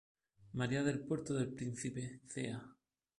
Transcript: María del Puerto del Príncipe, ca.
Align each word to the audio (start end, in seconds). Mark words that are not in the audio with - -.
María 0.53 0.81
del 0.83 1.01
Puerto 1.01 1.35
del 1.35 1.53
Príncipe, 1.53 2.21
ca. 2.27 2.75